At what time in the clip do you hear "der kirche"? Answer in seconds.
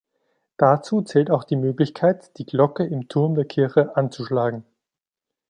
3.35-3.95